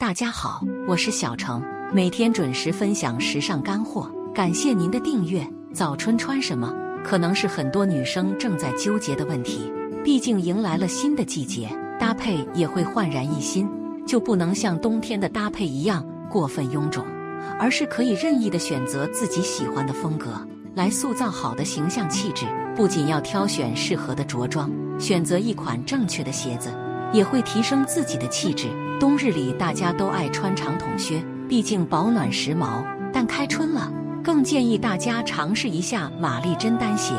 [0.00, 4.10] 大家好，我是小程，每天准时分享时尚干货。
[4.34, 5.46] 感谢您的订阅。
[5.74, 6.72] 早春穿什么，
[7.04, 9.70] 可能是很多女生正在纠结的问题。
[10.02, 11.68] 毕竟迎来了新的季节，
[11.98, 13.68] 搭配也会焕然一新，
[14.06, 17.04] 就不能像冬天的搭配一样过分臃肿，
[17.58, 20.30] 而是可以任意的选择自己喜欢的风格，
[20.74, 22.46] 来塑造好的形象气质。
[22.74, 26.72] 不仅要挑选适合的着装，选择一款正确的鞋子。
[27.12, 28.68] 也会提升自己的气质。
[29.00, 32.84] 冬日里大家都爱穿长筒靴，毕竟保暖时髦。
[33.10, 33.90] 但开春了，
[34.22, 37.14] 更建议大家尝试一下玛丽珍单鞋，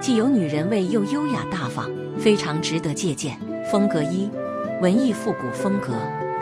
[0.00, 3.38] 既有女人味又优雅大方，非常值得借鉴。
[3.70, 4.30] 风格一，
[4.80, 5.92] 文艺复古风格。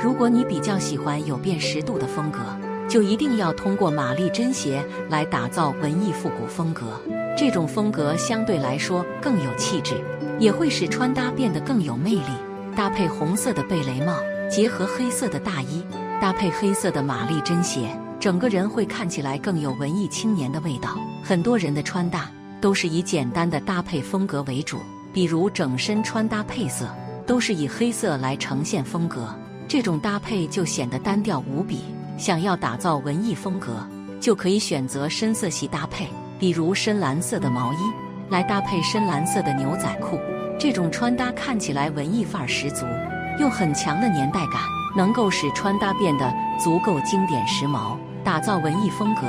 [0.01, 2.38] 如果你比较喜欢有辨识度的风格，
[2.88, 4.80] 就一定要通过玛丽珍鞋
[5.11, 7.01] 来打造文艺复古风格。
[7.37, 9.97] 这种风格相对来说更有气质，
[10.38, 12.30] 也会使穿搭变得更有魅力。
[12.77, 14.19] 搭配红色的贝雷帽，
[14.55, 15.85] 结合黑色的大衣，
[16.21, 17.91] 搭配黑色的玛丽珍鞋，
[18.21, 20.96] 整个人会看起来更有文艺青年的味道。
[21.24, 22.30] 很多人的穿搭
[22.61, 24.79] 都是以简单的搭配风格为主，
[25.13, 26.87] 比如整身穿搭配色
[27.27, 29.29] 都是以黑色来呈现风格，
[29.66, 31.80] 这种搭配就显得单调无比。
[32.16, 33.85] 想要打造文艺风格，
[34.21, 36.07] 就可以选择深色系搭配，
[36.39, 37.79] 比如深蓝色的毛衣
[38.30, 40.16] 来搭配深蓝色的牛仔裤。
[40.61, 42.87] 这种穿搭看起来文艺范儿十足，
[43.38, 44.63] 又很强的年代感，
[44.96, 47.96] 能够使穿搭变得足够经典时髦。
[48.23, 49.23] 打造文艺风格，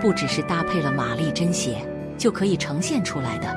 [0.00, 1.78] 不只是搭配了玛丽珍鞋
[2.16, 3.48] 就可以呈现出来的。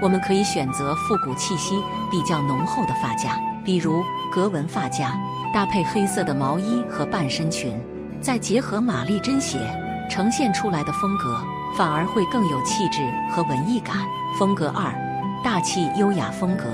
[0.00, 5.12] 我们可以选择复古气息比较浓厚的发夹，比如格纹发夹，
[5.52, 7.76] 搭配黑色的毛衣和半身裙，
[8.20, 9.58] 再结合玛丽珍鞋，
[10.10, 11.42] 呈现出来的风格
[11.76, 13.96] 反而会更有气质和文艺感。
[14.38, 14.94] 风格二。
[15.44, 16.64] 大气优雅风格，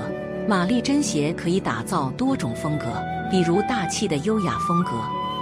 [0.47, 2.85] 玛丽珍鞋可以打造多种风格，
[3.31, 4.91] 比如大气的优雅风格，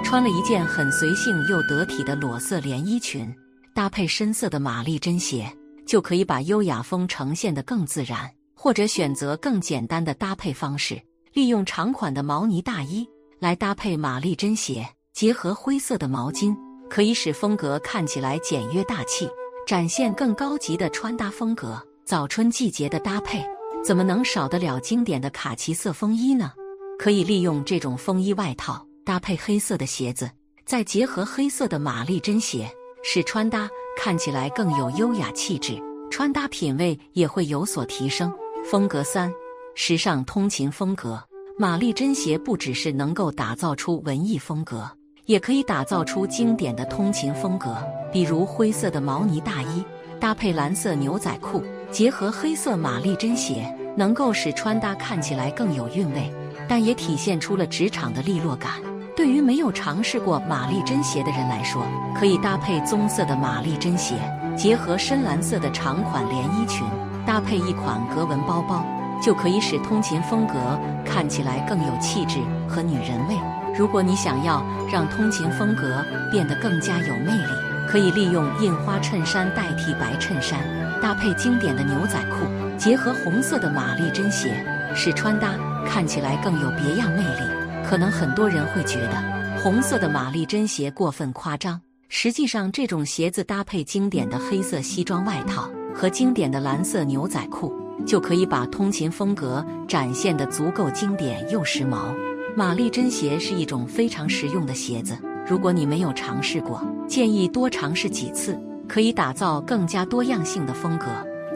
[0.04, 3.28] 穿了一件很随性又得体的裸色连衣裙，
[3.74, 5.52] 搭配深色的玛丽珍鞋，
[5.88, 8.30] 就可以把优雅风呈现得更自然。
[8.54, 11.02] 或者选择更简单的搭配方式，
[11.34, 13.04] 利用长款的毛呢大衣
[13.40, 16.56] 来搭配玛丽珍鞋，结合灰色的毛巾，
[16.88, 19.28] 可以使风格看起来简约大气，
[19.66, 21.82] 展现更高级的穿搭风格。
[22.06, 23.44] 早春季节的搭配，
[23.84, 26.52] 怎么能少得了经典的卡其色风衣呢？
[27.00, 30.30] 可以利用这种风衣外套搭配黑色的鞋子，
[30.66, 32.72] 再结合黑色的玛丽珍鞋，
[33.04, 35.82] 使穿搭看起来更有优雅气质，
[36.12, 38.32] 穿搭品味也会有所提升。
[38.70, 39.34] 风格三，
[39.74, 41.22] 时尚通勤风格。
[41.58, 44.90] 玛丽珍鞋不只是能够打造出文艺风格，
[45.26, 47.76] 也可以打造出经典的通勤风格，
[48.12, 49.84] 比如灰色的毛呢大衣
[50.22, 51.64] 搭配蓝色牛仔裤。
[51.92, 53.68] 结合黑色玛丽珍鞋，
[53.98, 56.32] 能够使穿搭看起来更有韵味，
[56.70, 58.72] 但也体现出了职场的利落感。
[59.14, 61.84] 对于没有尝试过玛丽珍鞋的人来说，
[62.16, 64.16] 可以搭配棕色的玛丽珍鞋，
[64.56, 66.88] 结合深蓝色的长款连衣裙，
[67.26, 68.86] 搭配一款格纹包包，
[69.22, 72.38] 就可以使通勤风格看起来更有气质
[72.70, 73.36] 和女人味。
[73.76, 80.62] 如果你想要让通勤风格变得更加有魅力，可以利用印花衬衫代替白衬衫。
[81.02, 82.48] 搭配经典的牛仔裤，
[82.78, 84.66] 结合红色的玛丽珍鞋，
[84.96, 87.42] 使穿搭看起来更有别样魅力。
[87.84, 97.74] 可能很多人会觉得红色的玛丽珍鞋过分夸张，实际上这种鞋子搭配经典的黑色西装外套和经典的蓝色牛仔裤，
[98.06, 102.16] 就可以把通勤风格展现的足够经典又时髦。
[102.56, 105.18] 玛丽珍鞋是一种非常实用的鞋子，
[105.52, 108.58] 如果你没有尝试过，建议多尝试几次。
[108.88, 111.08] 可以打造更加多样性的风格，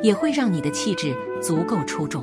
[0.03, 2.22] 也会让你的气质足够出众。